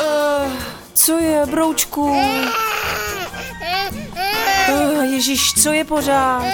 [0.00, 0.52] Uh,
[0.94, 2.10] co je, broučku?
[4.68, 6.44] Uh, Ježíš, co je pořád?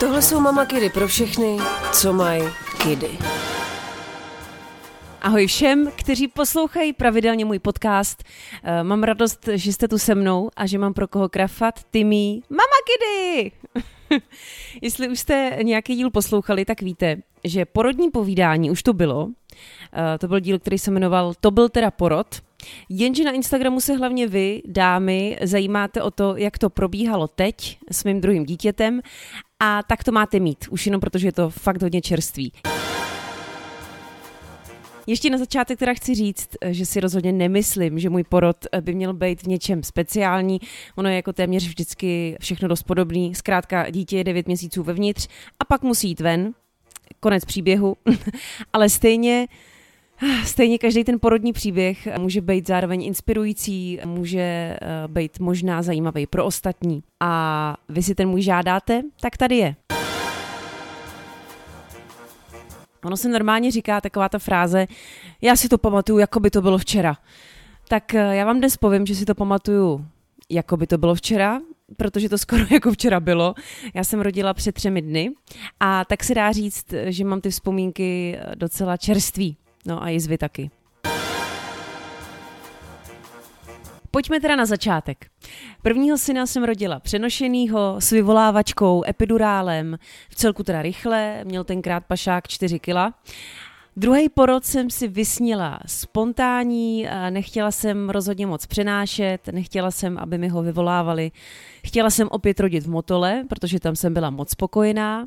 [0.00, 1.58] Tohle jsou mama kidy pro všechny,
[1.92, 2.42] co mají
[2.82, 3.18] kidy.
[5.22, 8.22] Ahoj všem, kteří poslouchají pravidelně můj podcast.
[8.64, 11.74] Eh, Mám radost, že jste tu se mnou a že mám pro koho krafat.
[11.90, 13.52] Ty mý Mama Kidy!
[14.82, 19.28] Jestli už jste nějaký díl poslouchali, tak víte, že porodní povídání už to bylo.
[19.92, 22.26] Eh, To byl díl, který se jmenoval To byl teda porod.
[22.88, 28.04] Jenže na Instagramu se hlavně vy, dámy, zajímáte o to, jak to probíhalo teď s
[28.04, 29.00] mým druhým dítětem
[29.60, 32.52] a tak to máte mít, už jenom protože je to fakt hodně čerstvý.
[35.10, 39.12] Ještě na začátek teda chci říct, že si rozhodně nemyslím, že můj porod by měl
[39.12, 40.60] být v něčem speciální.
[40.96, 43.34] Ono je jako téměř vždycky všechno dost podobný.
[43.34, 45.28] Zkrátka dítě je 9 měsíců vevnitř
[45.60, 46.52] a pak musí jít ven.
[47.20, 47.96] Konec příběhu.
[48.72, 49.46] Ale stejně
[50.44, 56.44] Stejně každý ten porodní příběh může být zároveň inspirující, může eh, být možná zajímavý pro
[56.44, 57.02] ostatní.
[57.20, 59.74] A vy si ten můj žádáte, tak tady je.
[63.04, 64.86] Ono se normálně říká taková ta fráze,
[65.42, 67.16] já si to pamatuju, jako by to bylo včera.
[67.88, 70.06] Tak eh, já vám dnes povím, že si to pamatuju,
[70.50, 71.60] jako by to bylo včera,
[71.96, 73.54] protože to skoro jako včera bylo.
[73.94, 75.30] Já jsem rodila před třemi dny
[75.80, 79.56] a tak se dá říct, že mám ty vzpomínky eh, docela čerství.
[79.86, 80.70] No a jizvy taky.
[84.10, 85.26] Pojďme teda na začátek.
[85.82, 89.98] Prvního syna jsem rodila přenošenýho s vyvolávačkou, epidurálem,
[90.30, 93.14] v celku teda rychle, měl tenkrát pašák 4 kila.
[93.96, 100.48] Druhý porod jsem si vysnila spontánní, nechtěla jsem rozhodně moc přenášet, nechtěla jsem, aby mi
[100.48, 101.32] ho vyvolávali.
[101.86, 105.26] Chtěla jsem opět rodit v Motole, protože tam jsem byla moc spokojená,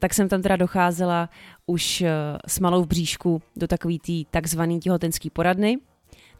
[0.00, 1.28] tak jsem tam teda docházela
[1.66, 2.12] už eh,
[2.46, 5.78] s malou v bříšku do takový té takzvaný těhotenský poradny.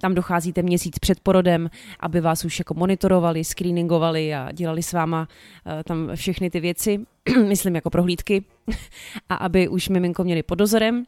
[0.00, 1.70] Tam docházíte měsíc před porodem,
[2.00, 5.28] aby vás už jako monitorovali, screeningovali a dělali s váma
[5.66, 7.00] uh, tam všechny ty věci,
[7.48, 8.44] myslím jako prohlídky,
[9.28, 11.04] a aby už miminko měli pod dozorem.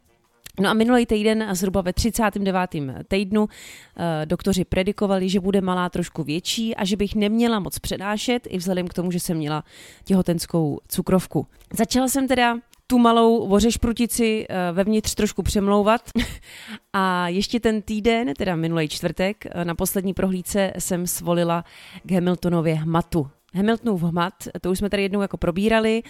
[0.60, 2.70] No a minulý týden, zhruba ve 39.
[3.08, 3.48] týdnu,
[3.97, 8.59] eh, doktoři predikovali, že bude malá trošku větší a že bych neměla moc přenášet, i
[8.59, 9.64] vzhledem k tomu, že jsem měla
[10.04, 11.47] těhotenskou cukrovku.
[11.72, 16.10] Začala jsem teda tu malou vořešprutici eh, vevnitř trošku přemlouvat
[16.93, 21.65] a ještě ten týden, teda minulý čtvrtek, eh, na poslední prohlídce jsem svolila
[22.04, 23.31] k Hamiltonově hmatu.
[23.54, 26.03] Hamiltonův hmat, to už jsme tady jednou jako probírali,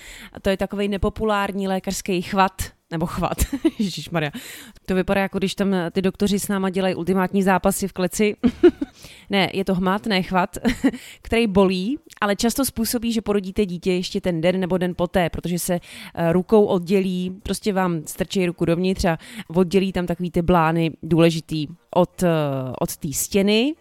[0.42, 3.38] to je takový nepopulární lékařský chvat, nebo chvat,
[4.10, 4.30] Maria.
[4.86, 8.36] To vypadá jako když tam ty doktoři s náma dělají ultimátní zápasy v kleci.
[9.30, 10.58] ne, je to hmat, ne chvat,
[11.22, 15.58] který bolí, ale často způsobí, že porodíte dítě ještě ten den nebo den poté, protože
[15.58, 15.74] se
[16.14, 21.66] eh, rukou oddělí, prostě vám strčí ruku dovnitř a oddělí tam takový ty blány důležitý
[21.94, 22.28] od, eh,
[22.80, 23.74] od té stěny,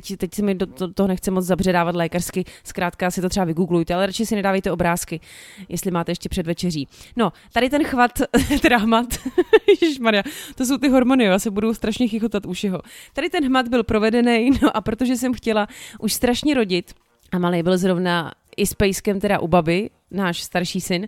[0.00, 3.44] teď, teď si mi do, do toho nechce moc zabředávat lékařsky, zkrátka si to třeba
[3.44, 5.20] vygooglujte, ale radši si nedávejte obrázky,
[5.68, 6.88] jestli máte ještě před večeří.
[7.16, 8.10] No, tady ten chvat,
[8.62, 9.06] teda hmat,
[10.00, 10.22] Maria,
[10.54, 12.80] to jsou ty hormony, já se budu strašně chichotat už jeho.
[13.12, 15.66] Tady ten hmat byl provedený, no a protože jsem chtěla
[15.98, 16.94] už strašně rodit,
[17.32, 21.06] a malý byl zrovna i s pejskem teda u baby, náš starší syn,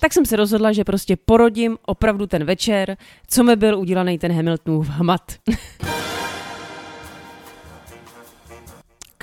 [0.00, 2.96] tak jsem se rozhodla, že prostě porodím opravdu ten večer,
[3.26, 5.32] co mi byl udělaný ten Hamiltonův hmat.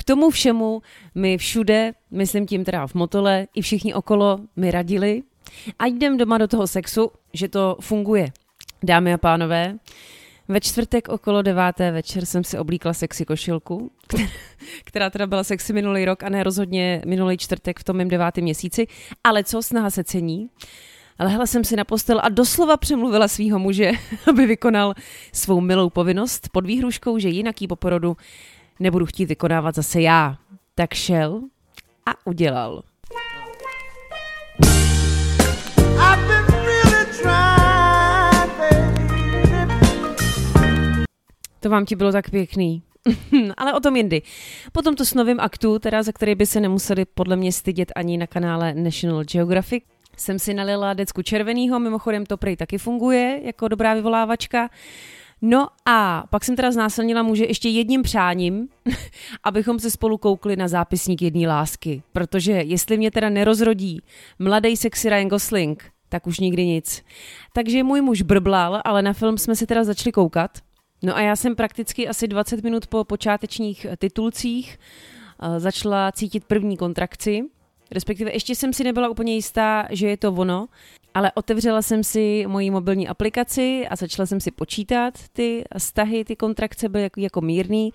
[0.05, 0.81] Tomu všemu
[1.15, 5.23] mi všude, myslím tím teda v motole, i všichni okolo mi radili,
[5.79, 8.31] a jdem doma do toho sexu, že to funguje.
[8.83, 9.77] Dámy a pánové,
[10.47, 13.91] ve čtvrtek okolo deváté večer jsem si oblíkla sexy košilku,
[14.83, 18.43] která teda byla sexy minulý rok a ne rozhodně minulý čtvrtek v tom mém devátém
[18.43, 18.87] měsíci,
[19.23, 20.49] ale co, snaha se cení.
[21.19, 23.91] Lehla jsem si na postel a doslova přemluvila svého muže,
[24.29, 24.93] aby vykonal
[25.33, 28.17] svou milou povinnost pod výhruškou, že jinak jí po porodu
[28.79, 30.37] nebudu chtít vykonávat zase já.
[30.75, 31.41] Tak šel
[32.05, 32.83] a udělal.
[41.59, 42.83] To vám ti bylo tak pěkný.
[43.57, 44.21] Ale o tom jindy.
[44.71, 48.17] Po tomto s novým aktu, teda za který by se nemuseli podle mě stydět ani
[48.17, 49.83] na kanále National Geographic,
[50.17, 54.69] jsem si nalila decku červenýho, mimochodem to prej taky funguje jako dobrá vyvolávačka.
[55.47, 58.67] No a pak jsem teda znásilnila muže ještě jedním přáním,
[59.43, 62.03] abychom se spolu koukli na zápisník jedné lásky.
[62.13, 64.01] Protože jestli mě teda nerozrodí
[64.39, 67.03] mladý sexy Ryan Gosling, tak už nikdy nic.
[67.53, 70.51] Takže můj muž brblal, ale na film jsme se teda začali koukat.
[71.03, 74.79] No a já jsem prakticky asi 20 minut po počátečních titulcích
[75.43, 77.43] uh, začala cítit první kontrakci,
[77.91, 80.67] respektive ještě jsem si nebyla úplně jistá, že je to ono,
[81.15, 86.35] ale otevřela jsem si moji mobilní aplikaci a začala jsem si počítat ty stahy, ty
[86.35, 87.93] kontrakce byly jako, jako mírný.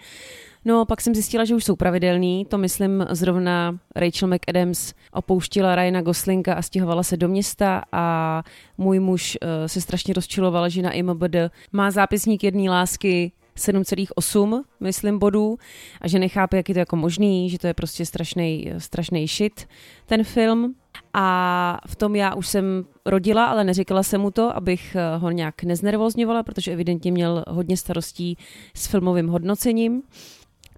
[0.65, 2.45] No, pak jsem zjistila, že už jsou pravidelný.
[2.45, 8.43] To myslím zrovna Rachel McAdams opouštila Ryana Goslinga a stěhovala se do města a
[8.79, 11.37] můj muž uh, se strašně rozčiloval, že na IMBD
[11.73, 15.59] má zápisník jedné lásky 7,8, myslím, bodů
[16.01, 19.69] a že nechápe, jak je to jako možný, že to je prostě strašný, strašný shit,
[20.07, 20.75] ten film.
[21.15, 25.31] A v tom já už jsem rodila, ale neříkala jsem mu to, abych eh, ho
[25.31, 28.39] nějak neznervozňovala, protože evidentně měl hodně starostí
[28.75, 30.03] s filmovým hodnocením.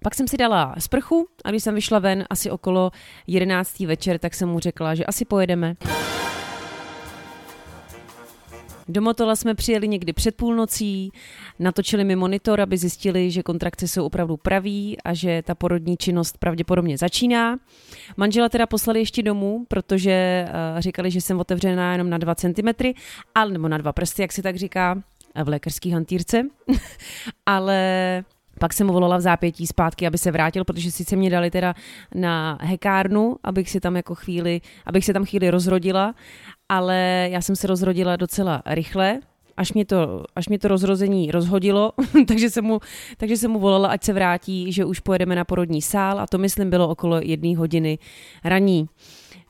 [0.03, 2.91] Pak jsem si dala sprchu a když jsem vyšla ven asi okolo
[3.27, 3.79] 11.
[3.79, 5.75] večer, tak jsem mu řekla, že asi pojedeme.
[8.87, 11.11] Do Motola jsme přijeli někdy před půlnocí,
[11.59, 16.37] natočili mi monitor, aby zjistili, že kontrakce jsou opravdu praví a že ta porodní činnost
[16.37, 17.57] pravděpodobně začíná.
[18.17, 22.93] Manžela teda poslali ještě domů, protože uh, říkali, že jsem otevřená jenom na 2 cm,
[23.35, 25.03] ale nebo na dva prsty, jak se tak říká
[25.43, 26.41] v lékařské hantýrce.
[27.45, 28.23] ale
[28.59, 31.73] pak jsem mu volala v zápětí zpátky, aby se vrátil, protože sice mě dali teda
[32.15, 36.15] na hekárnu, abych si tam jako chvíli, abych se tam chvíli rozrodila,
[36.77, 39.19] ale já jsem se rozrodila docela rychle,
[39.57, 41.91] až mě to, až mě to rozrození rozhodilo,
[42.27, 42.79] takže, jsem mu,
[43.17, 46.37] takže jsem mu volala, ať se vrátí, že už pojedeme na porodní sál a to
[46.37, 47.99] myslím bylo okolo jedné hodiny
[48.43, 48.89] raní.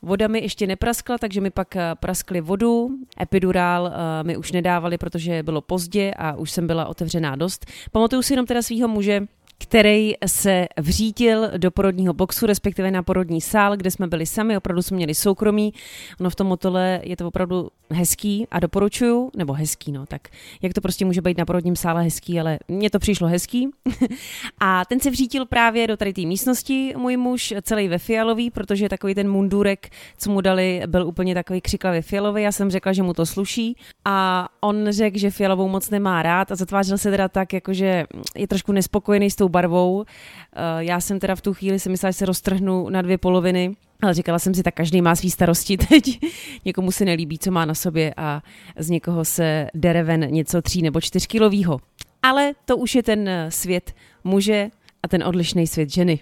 [0.01, 2.89] Voda mi ještě nepraskla, takže mi pak eh, praskli vodu.
[3.21, 7.65] Epidurál uh, mi už nedávali, protože bylo pozdě a už jsem byla otevřená dost.
[7.91, 9.21] Pamatuju si jenom teda svého muže,
[9.63, 14.81] který se vřítil do porodního boxu, respektive na porodní sál, kde jsme byli sami, opravdu
[14.81, 15.73] jsme měli soukromí.
[16.19, 20.27] Ono v tom motole je to opravdu hezký a doporučuju, nebo hezký, no, tak
[20.61, 23.69] jak to prostě může být na porodním sále hezký, ale mně to přišlo hezký.
[24.59, 28.89] a ten se vřítil právě do tady té místnosti, můj muž, celý ve fialový, protože
[28.89, 32.43] takový ten mundurek, co mu dali, byl úplně takový křiklavě fialový.
[32.43, 36.51] Já jsem řekla, že mu to sluší a on řekl, že fialovou moc nemá rád
[36.51, 38.05] a zatvářil se teda tak, jakože
[38.35, 40.03] je trošku nespokojený s tou barvou.
[40.03, 43.75] Eh, já jsem teda v tu chvíli si myslela, že se roztrhnu na dvě poloviny,
[44.01, 46.19] ale říkala jsem si, tak každý má svý starosti teď.
[46.65, 48.41] Někomu se nelíbí, co má na sobě a
[48.77, 51.79] z někoho se dere ven něco tří nebo čtyřkilovýho.
[52.23, 54.69] Ale to už je ten svět muže
[55.03, 56.19] a ten odlišný svět ženy.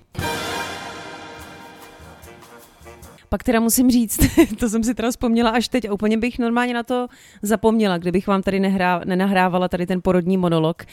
[3.33, 4.19] Pak teda musím říct,
[4.59, 7.07] to jsem si teda vzpomněla až teď a úplně bych normálně na to
[7.41, 10.83] zapomněla, kdybych vám tady nehrá, nenahrávala tady ten porodní monolog.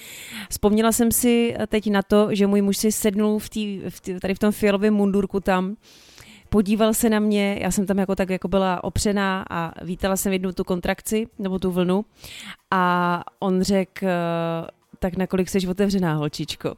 [0.51, 4.21] Vzpomněla jsem si teď na to, že můj muž si sednul v tý, v tý,
[4.21, 5.77] tady v tom fialovém mundurku tam
[6.49, 10.33] podíval se na mě, já jsem tam jako tak jako byla opřená a vítala jsem
[10.33, 12.05] jednu tu kontrakci nebo tu vlnu
[12.71, 14.07] a on řekl,
[14.99, 16.75] tak nakolik jsi otevřená, holčičko?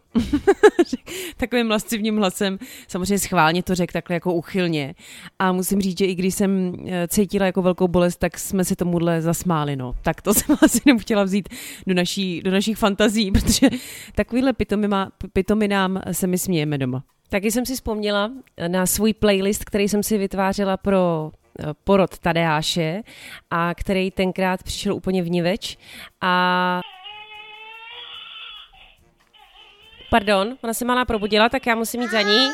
[1.36, 2.58] Takovým lascivním hlasem,
[2.88, 4.94] samozřejmě schválně to řekl takhle jako uchylně.
[5.38, 8.76] A musím říct, že i když jsem eh, cítila jako velkou bolest, tak jsme si
[8.76, 9.94] tomuhle zasmáli, no.
[10.02, 11.48] Tak to jsem asi nechtěla vzít
[11.86, 13.70] do, naší, do našich fantazí, protože
[14.14, 14.52] takovýhle
[15.32, 17.04] pitominám se mi smějeme doma.
[17.28, 18.30] Taky jsem si vzpomněla
[18.68, 21.30] na svůj playlist, který jsem si vytvářela pro
[21.60, 23.02] eh, porod Tadeáše
[23.50, 25.78] a který tenkrát přišel úplně vniveč
[26.20, 26.80] a
[30.10, 32.48] Pardon, ona se malá probudila, tak já musím jít za ní.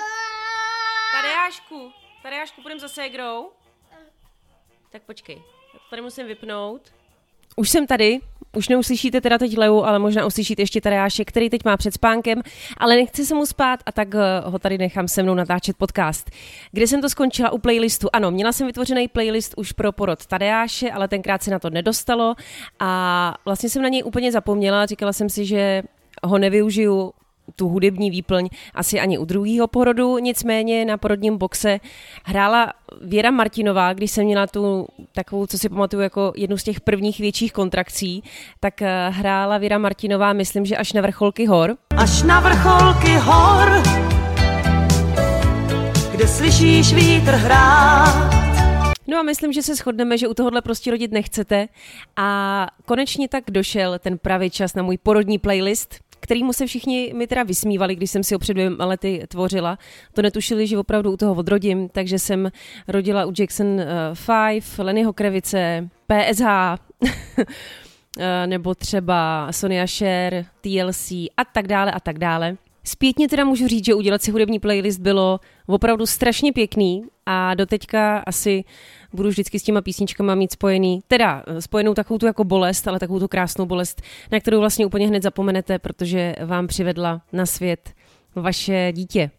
[1.12, 1.92] Tadeášku,
[2.22, 3.50] Tadeášku, půjdeme za ségrou?
[4.90, 5.42] Tak počkej,
[5.90, 6.80] tady musím vypnout.
[7.56, 8.20] Už jsem tady,
[8.56, 12.42] už neuslyšíte teda teď Leu, ale možná uslyšíte ještě Tadeáše, který teď má před spánkem,
[12.76, 16.30] ale nechci se mu spát a tak eh, ho tady nechám se mnou natáčet podcast.
[16.72, 18.08] Kde jsem to skončila u playlistu?
[18.12, 22.34] Ano, měla jsem vytvořený playlist už pro porod Tadeáše, ale tenkrát se na to nedostalo
[22.80, 24.86] a vlastně jsem na něj úplně zapomněla.
[24.86, 25.82] Říkala jsem si, že
[26.24, 27.12] ho nevyužiju
[27.56, 31.80] tu hudební výplň asi ani u druhého porodu, nicméně na porodním boxe
[32.24, 32.72] hrála
[33.02, 37.18] Věra Martinová, když jsem měla tu takovou, co si pamatuju jako jednu z těch prvních
[37.18, 38.22] větších kontrakcí,
[38.60, 41.76] tak eh, hrála Věra Martinová, myslím, že až na vrcholky hor.
[41.96, 43.82] Až na vrcholky hor,
[46.12, 48.46] kde slyšíš vítr hrát.
[49.06, 51.68] No a myslím, že se shodneme, že u tohohle prostě rodit nechcete.
[52.16, 55.94] A konečně tak došel ten pravý čas na můj porodní playlist,
[56.26, 59.78] kterýmu se všichni mi teda vysmívali, když jsem si ho před dvěma lety tvořila.
[60.12, 62.50] To netušili, že opravdu u toho odrodím, takže jsem
[62.88, 63.80] rodila u Jackson
[64.50, 66.44] 5, uh, Lennyho Krevice, PSH,
[67.02, 67.06] uh,
[68.46, 72.56] nebo třeba Sonia Cher, TLC a tak dále a tak dále.
[72.86, 78.18] Zpětně teda můžu říct, že udělat si hudební playlist bylo opravdu strašně pěkný a doteďka
[78.18, 78.64] asi
[79.12, 82.98] budu vždycky s těma písničkama mít spojený, teda eh, spojenou takovou tu jako bolest, ale
[82.98, 84.02] takovou tu krásnou bolest,
[84.32, 87.90] na kterou vlastně úplně hned zapomenete, protože vám přivedla na svět
[88.34, 89.30] vaše dítě.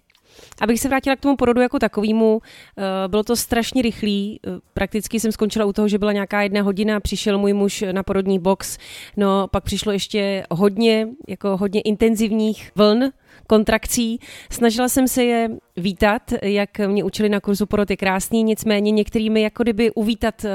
[0.62, 2.42] abych se vrátila k tomu porodu jako takovému,
[2.78, 6.62] eh, bylo to strašně rychlý, eh, prakticky jsem skončila u toho, že byla nějaká jedna
[6.62, 8.78] hodina, přišel můj muž na porodní box,
[9.18, 13.12] no pak přišlo ještě hodně, jako hodně intenzivních vln,
[13.48, 14.20] kontrakcí.
[14.52, 19.42] Snažila jsem se je vítat, jak mě učili na kurzu porod je krásný, nicméně některými
[19.42, 20.46] jako kdyby uvítat,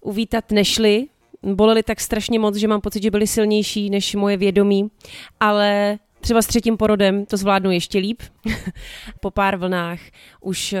[0.00, 1.06] uvítat nešli,
[1.42, 4.90] bolely tak strašně moc, že mám pocit, že byly silnější než moje vědomí,
[5.40, 8.22] ale třeba s třetím porodem to zvládnu ještě líp.
[9.20, 10.00] po pár vlnách
[10.40, 10.78] už uh,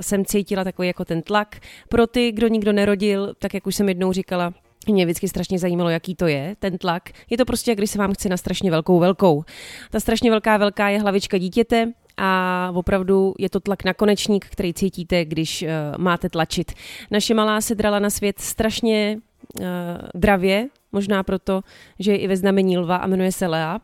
[0.00, 1.60] jsem cítila takový jako ten tlak.
[1.88, 4.54] Pro ty, kdo nikdo nerodil, tak jak už jsem jednou říkala,
[4.92, 7.02] mě vždycky strašně zajímalo, jaký to je, ten tlak.
[7.30, 9.44] Je to prostě, jak když se vám chce na strašně velkou velkou.
[9.90, 14.74] Ta strašně velká velká je hlavička dítěte, a opravdu je to tlak na konečník, který
[14.74, 16.72] cítíte, když uh, máte tlačit.
[17.10, 19.18] Naše malá se drala na svět strašně
[19.60, 19.66] uh,
[20.14, 21.62] dravě, možná proto,
[21.98, 23.78] že je i ve znamení lva a jmenuje se Lea.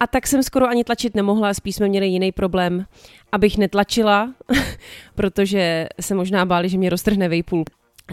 [0.00, 2.84] A tak jsem skoro ani tlačit nemohla, spíš jsme měli jiný problém,
[3.32, 4.34] abych netlačila,
[5.14, 7.64] protože se možná báli, že mě roztrhne vejpůl.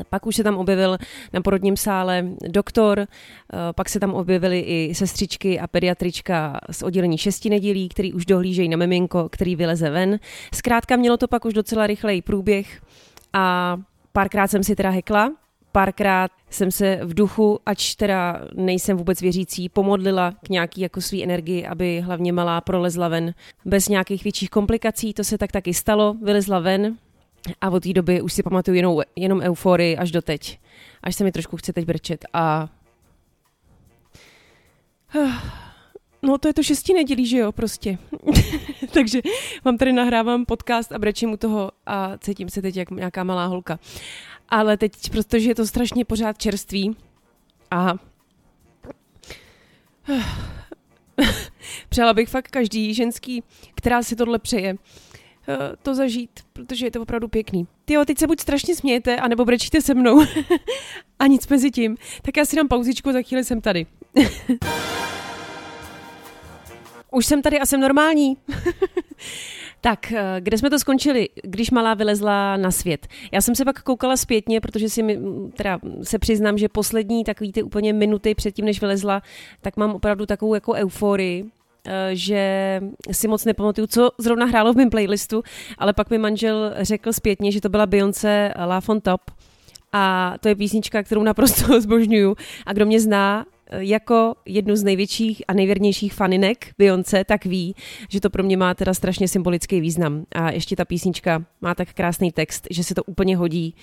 [0.09, 0.97] Pak už se tam objevil
[1.33, 3.07] na porodním sále doktor, eh,
[3.75, 8.69] pak se tam objevily i sestřičky a pediatrička z oddělení šesti nedělí, který už dohlížejí
[8.69, 10.19] na miminko, který vyleze ven.
[10.53, 12.81] Zkrátka mělo to pak už docela rychlej průběh
[13.33, 13.77] a
[14.11, 15.31] párkrát jsem si teda hekla,
[15.71, 21.23] párkrát jsem se v duchu, ač teda nejsem vůbec věřící, pomodlila k nějaký jako svý
[21.23, 23.33] energii, aby hlavně malá prolezla ven
[23.65, 25.13] bez nějakých větších komplikací.
[25.13, 26.97] To se tak taky stalo, vylezla ven
[27.61, 30.59] a od té doby už si pamatuju jenom, jenom euforii až do teď.
[31.03, 32.69] Až se mi trošku chce teď brčet a...
[36.21, 37.97] No to je to šestí nedělí, že jo, prostě.
[38.93, 39.21] Takže
[39.65, 43.45] vám tady nahrávám podcast a brečím u toho a cítím se teď jak nějaká malá
[43.45, 43.79] holka.
[44.49, 46.95] Ale teď, protože je to strašně pořád čerství
[47.71, 47.93] a
[51.89, 53.43] přála bych fakt každý ženský,
[53.75, 54.75] která si tohle přeje,
[55.83, 57.67] to zažít, protože je to opravdu pěkný.
[57.85, 60.25] Ty jo, teď se buď strašně smějete, anebo brečíte se mnou
[61.19, 61.97] a nic mezi tím.
[62.21, 63.85] Tak já si dám pauzičku, za chvíli jsem tady.
[67.11, 68.37] Už jsem tady a jsem normální.
[69.81, 73.07] Tak, eh, kde jsme to skončili, když malá vylezla na svět?
[73.31, 75.19] Já jsem se pak koukala zpětně, protože si mi,
[75.55, 79.21] teda se přiznám, že poslední takový ty úplně minuty předtím, než vylezla,
[79.61, 81.56] tak mám opravdu takovou jako euforii, eh,
[82.13, 85.43] že si moc nepamatuju, co zrovna hrálo v mém playlistu,
[85.77, 89.21] ale pak mi manžel řekl zpětně, že to byla Beyoncé Laugh on Top
[89.93, 95.43] a to je písnička, kterou naprosto zbožňuju a kdo mě zná, jako jednu z největších
[95.47, 97.75] a nejvěrnějších faninek Beyoncé, tak ví,
[98.09, 100.25] že to pro mě má teda strašně symbolický význam.
[100.31, 103.75] A ještě ta písnička má tak krásný text, že se to úplně hodí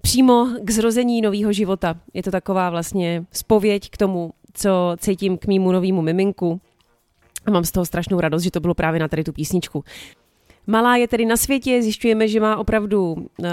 [0.00, 1.96] přímo k zrození nového života.
[2.14, 6.60] Je to taková vlastně spověď k tomu, co cítím k mýmu novému miminku.
[7.46, 9.84] A mám z toho strašnou radost, že to bylo právě na tady tu písničku.
[10.66, 13.46] Malá je tedy na světě, zjišťujeme, že má opravdu uh,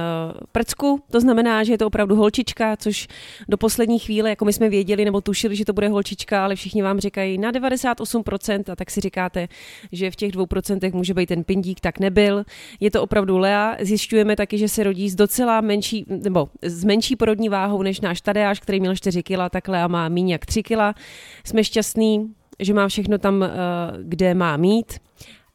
[0.51, 3.07] prcku, to znamená, že je to opravdu holčička, což
[3.49, 6.81] do poslední chvíle, jako my jsme věděli nebo tušili, že to bude holčička, ale všichni
[6.81, 9.47] vám říkají na 98% a tak si říkáte,
[9.91, 12.43] že v těch 2% může být ten pindík, tak nebyl.
[12.79, 13.77] Je to opravdu Lea.
[13.81, 18.21] Zjišťujeme taky, že se rodí s docela menší, nebo s menší porodní váhou než náš
[18.21, 20.79] Tadeáš, který měl 4 kg, tak Lea má méně jak 3 kg.
[21.43, 23.47] Jsme šťastní, že má všechno tam, uh,
[24.01, 24.99] kde má mít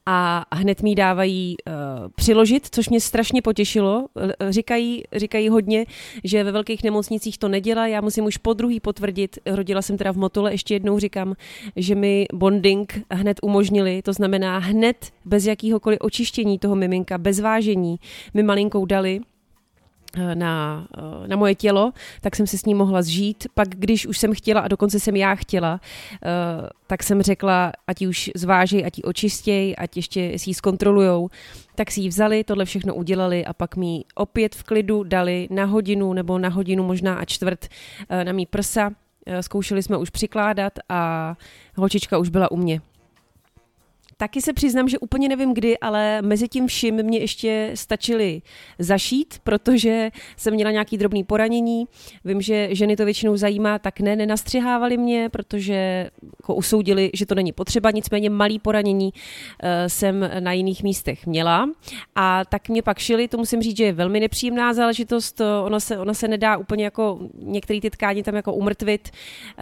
[0.07, 1.73] a hned mi dávají uh,
[2.15, 4.07] přiložit, což mě strašně potěšilo.
[4.51, 5.85] Říkají, říkají hodně,
[6.25, 10.13] že ve velkých nemocnicích to nedělá, já musím už po druhý potvrdit, rodila jsem teda
[10.13, 11.35] v Motole, ještě jednou říkám,
[11.77, 17.97] že mi bonding hned umožnili, to znamená hned bez jakýhokoliv očištění toho miminka, bez vážení,
[18.35, 19.32] mi malinkou dali Eh,
[20.35, 23.47] na, eh, na moje tělo, tak jsem se s ním mohla zžít.
[23.55, 25.81] Pak, když už jsem chtěla, a dokonce jsem já chtěla,
[26.15, 30.55] eh, tak jsem řekla, ať ji už zvážej, ať ji očistěj, ať ještě si ji
[30.55, 31.29] zkontrolujou.
[31.75, 35.65] Tak si ji vzali, tohle všechno udělali a pak mi opět v klidu dali na
[35.65, 37.69] hodinu nebo na hodinu možná a čtvrt
[38.25, 38.91] na mý prsa.
[39.41, 41.35] Zkoušeli jsme už přikládat a
[41.77, 42.81] holčička už byla u mě.
[44.17, 48.43] Taky se přiznám, že úplně nevím kdy, ale mezi tím vším mě ještě stačili
[48.79, 51.85] zašít, protože jsem měla nějaký drobný poranění.
[52.25, 57.35] Vím, že ženy to většinou zajímá, tak ne, nenastřihávali mě, protože jako usoudili, že to
[57.35, 61.69] není potřeba, nicméně malý poranění uh, jsem na jiných místech měla.
[62.15, 65.99] A tak mě pak šili, to musím říct, že je velmi nepříjemná záležitost, ona se,
[65.99, 69.11] ona se nedá úplně jako některé ty tkáně tam jako umrtvit,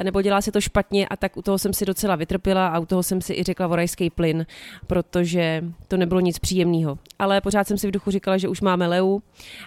[0.02, 2.86] nebo dělá se to špatně a tak u toho jsem si docela vytrpěla a u
[2.86, 4.39] toho jsem si i řekla vorajský plyn,
[4.86, 6.98] protože to nebylo nic příjemného.
[7.18, 9.20] Ale pořád jsem si v duchu říkala, že už máme Leu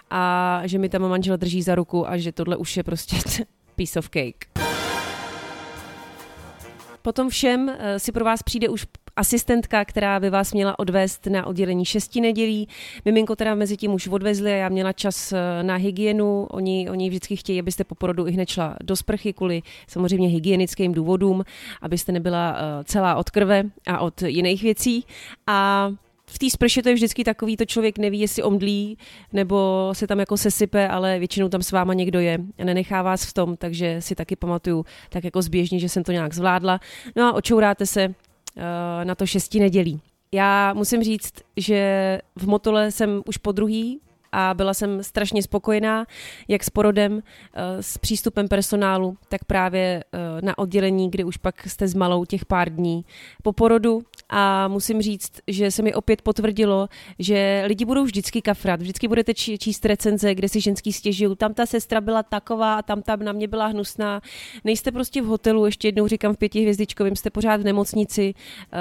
[0.09, 3.15] a že mi tam manžel drží za ruku a že tohle už je prostě
[3.75, 4.63] piece of cake.
[7.01, 11.47] Potom všem eh, si pro vás přijde už asistentka, která by vás měla odvést na
[11.47, 12.67] oddělení šesti nedělí.
[13.05, 16.47] Miminko teda mezi tím už odvezli a já měla čas eh, na hygienu.
[16.51, 20.93] Oni, oni vždycky chtějí, abyste po porodu i hned šla do sprchy kvůli samozřejmě hygienickým
[20.93, 21.43] důvodům,
[21.81, 25.05] abyste nebyla eh, celá od krve a od jiných věcí.
[25.47, 25.89] A
[26.25, 28.97] v té sprše to je vždycky takový, to člověk neví, jestli omdlí
[29.33, 33.25] nebo se tam jako sesype, ale většinou tam s váma někdo je a nenechá vás
[33.25, 36.79] v tom, takže si taky pamatuju tak jako zběžně, že jsem to nějak zvládla.
[37.15, 38.15] No a očouráte se
[39.03, 40.01] na to šesti nedělí.
[40.31, 43.99] Já musím říct, že v Motole jsem už po druhý
[44.33, 46.05] a byla jsem strašně spokojená,
[46.47, 47.23] jak s porodem,
[47.53, 52.25] eh, s přístupem personálu, tak právě eh, na oddělení, kdy už pak jste s malou
[52.25, 53.05] těch pár dní
[53.43, 58.81] po porodu a musím říct, že se mi opět potvrdilo, že lidi budou vždycky kafrat,
[58.81, 63.01] vždycky budete číst recenze, kde si ženský stěžují, tam ta sestra byla taková a tam
[63.01, 64.21] ta na mě byla hnusná.
[64.63, 68.33] Nejste prostě v hotelu, ještě jednou říkám v pětihvězdičkovém, jste pořád v nemocnici.
[68.33, 68.79] Uh,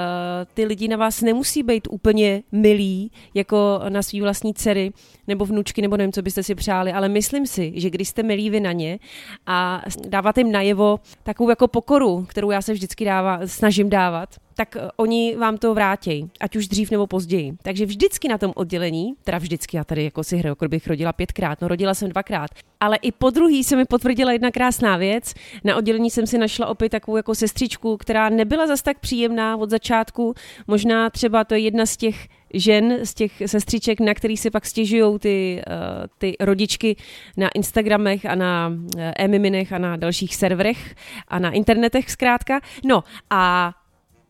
[0.53, 4.91] ty lidi na vás nemusí být úplně milí, jako na svý vlastní dcery
[5.27, 8.49] nebo vnučky, nebo nevím, co byste si přáli, ale myslím si, že když jste milí
[8.49, 8.99] vy na ně
[9.45, 14.75] a dáváte jim najevo takovou jako pokoru, kterou já se vždycky dává, snažím dávat, tak
[14.75, 17.53] eh, oni vám to vrátí, ať už dřív nebo později.
[17.63, 21.13] Takže vždycky na tom oddělení, teda vždycky, já tady jako si hraju, jako bych rodila
[21.13, 25.33] pětkrát, no rodila jsem dvakrát, ale i po druhý se mi potvrdila jedna krásná věc.
[25.63, 29.69] Na oddělení jsem si našla opět takovou jako sestřičku, která nebyla zas tak příjemná od
[29.69, 30.33] začátku.
[30.67, 34.65] Možná třeba to je jedna z těch žen, z těch sestřiček, na který si pak
[34.65, 35.73] stěžují ty, uh,
[36.17, 36.95] ty rodičky
[37.37, 38.73] na Instagramech a na
[39.17, 40.95] e-miminech a na dalších serverech
[41.27, 42.59] a na internetech zkrátka.
[42.85, 43.73] No a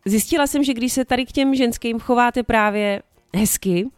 [0.06, 3.02] Zjistila jsem, že když se tady k těm ženským chováte právě
[3.36, 3.88] hezky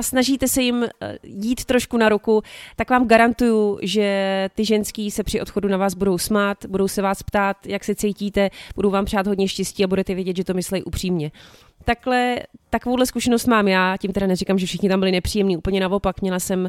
[0.00, 2.42] a snažíte se jim eh, jít trošku na ruku,
[2.76, 7.02] tak vám garantuju, že ty ženský se při odchodu na vás budou smát, budou se
[7.02, 10.54] vás ptát, jak se cítíte, budou vám přát hodně štěstí a budete vědět, že to
[10.54, 11.30] myslí upřímně.
[11.84, 12.36] Takhle,
[12.70, 16.38] takovouhle zkušenost mám já, tím teda neříkám, že všichni tam byli nepříjemní, úplně naopak, měla
[16.38, 16.66] jsem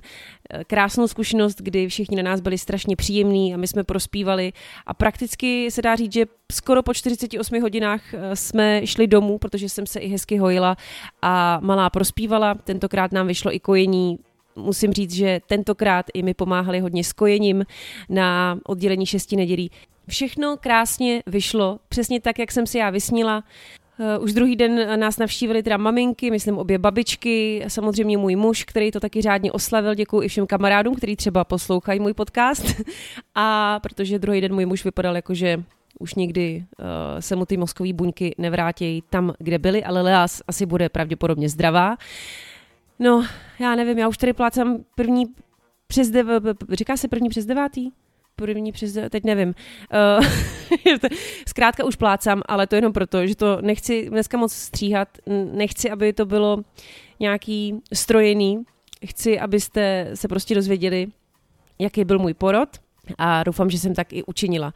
[0.50, 4.54] eh, krásnou zkušenost, kdy všichni na nás byli strašně příjemní a my jsme prospívali.
[4.86, 9.70] A prakticky se dá říct, že skoro po 48 hodinách eh, jsme šli domů, protože
[9.70, 10.78] jsem se i hezky hojila
[11.22, 14.20] a malá prospívala, tentokrát nám vyšlo i kojení
[14.56, 17.66] musím říct, že tentokrát i mi pomáhali hodně s kojením
[18.10, 19.72] na oddělení šesti nedělí.
[20.08, 23.44] Všechno krásně vyšlo, přesně tak, jak jsem si já vysnila.
[24.00, 28.92] Eh, už druhý den nás navštívili teda maminky, myslím obě babičky, samozřejmě můj muž, který
[28.92, 29.96] to taky řádně oslavil.
[29.96, 32.66] Děkuji i všem kamarádům, kteří třeba poslouchají můj podcast.
[33.36, 35.64] A protože druhý den můj muž vypadal jako, že
[36.00, 36.86] už nikdy uh,
[37.20, 41.98] se mu ty mozkové buňky nevrátí tam, kde byly, ale Leas asi bude pravděpodobně zdravá.
[43.02, 43.26] No,
[43.60, 45.26] já nevím, já už tady plácám první
[45.88, 46.28] přes dev,
[46.70, 47.92] říká se první přes devátý?
[48.36, 49.54] první přes, teď nevím.
[50.20, 50.26] Uh,
[51.48, 55.08] zkrátka už plácám, ale to jenom proto, že to nechci dneska moc stříhat,
[55.52, 56.64] nechci, aby to bylo
[57.20, 58.64] nějaký strojený,
[59.06, 61.08] chci, abyste se prostě dozvěděli,
[61.80, 62.70] jaký byl můj porod,
[63.18, 64.74] a doufám, že jsem tak i učinila.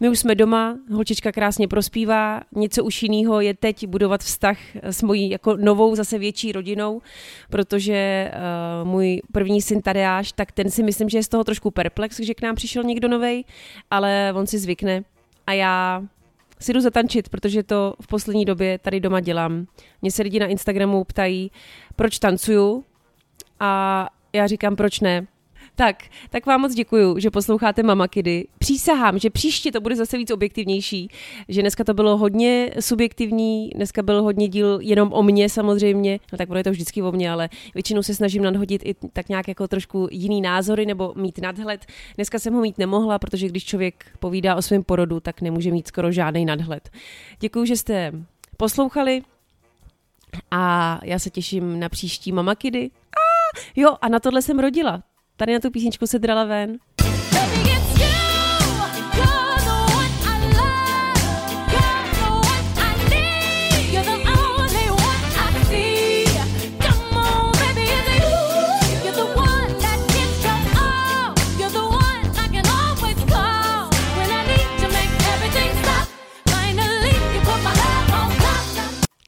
[0.00, 5.02] My už jsme doma, holčička krásně prospívá, něco už jiného je teď budovat vztah s
[5.02, 7.02] mojí jako novou, zase větší rodinou,
[7.50, 8.30] protože
[8.82, 12.20] uh, můj první syn Tadeáš, tak ten si myslím, že je z toho trošku perplex,
[12.20, 13.44] že k nám přišel někdo novej,
[13.90, 15.04] ale on si zvykne
[15.46, 16.02] a já
[16.60, 19.66] si jdu zatančit, protože to v poslední době tady doma dělám.
[20.02, 21.50] Mně se lidi na Instagramu ptají,
[21.96, 22.84] proč tancuju
[23.60, 25.26] a já říkám, proč ne
[25.78, 28.46] tak, tak vám moc děkuju, že posloucháte Mama Kidy.
[28.58, 31.08] Přísahám, že příště to bude zase víc objektivnější,
[31.48, 36.38] že dneska to bylo hodně subjektivní, dneska byl hodně díl jenom o mně samozřejmě, no
[36.38, 39.68] tak bude to vždycky o mně, ale většinou se snažím nadhodit i tak nějak jako
[39.68, 41.86] trošku jiný názory nebo mít nadhled.
[42.16, 45.88] Dneska jsem ho mít nemohla, protože když člověk povídá o svém porodu, tak nemůže mít
[45.88, 46.90] skoro žádný nadhled.
[47.40, 48.12] Děkuju, že jste
[48.56, 49.22] poslouchali
[50.50, 52.90] a já se těším na příští Mama Kidy.
[53.76, 55.02] Jo, a na tohle jsem rodila.
[55.38, 56.78] Tady na tu písničku se drala ven.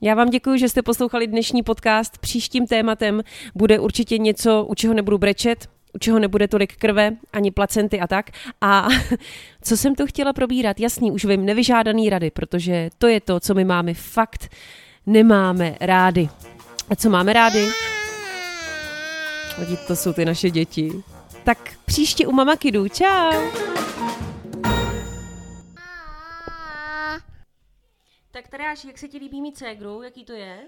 [0.02, 2.18] Já vám děkuji, že jste poslouchali dnešní podcast.
[2.18, 3.22] Příštím tématem
[3.54, 8.06] bude určitě něco, u čeho nebudu brečet, u čeho nebude tolik krve, ani placenty a
[8.06, 8.30] tak.
[8.60, 8.88] A
[9.62, 10.80] co jsem to chtěla probírat?
[10.80, 14.48] Jasný, už vím, nevyžádaný rady, protože to je to, co my máme fakt
[15.06, 16.28] nemáme rády.
[16.88, 17.68] A co máme rády?
[19.56, 21.02] Hodit, to jsou ty naše děti.
[21.44, 22.88] Tak příště u Mama Kidu.
[22.88, 23.50] Čau!
[28.32, 30.02] Tak tady Andreáš, jak se ti líbí mít ségru?
[30.02, 30.58] Jaký to je?